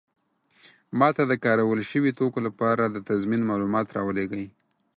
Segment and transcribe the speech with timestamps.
[0.99, 4.45] ما ته د کارول شوي توکو لپاره د تضمین معلومات راولیږئ.